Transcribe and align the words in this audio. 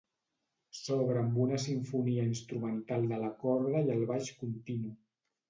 S’obre 0.77 1.19
amb 1.23 1.37
una 1.45 1.59
simfonia 1.65 2.23
instrumental 2.31 3.07
de 3.13 3.21
la 3.25 3.31
corda 3.45 3.85
i 3.91 3.95
el 3.99 4.03
baix 4.15 4.33
continu. 4.43 4.99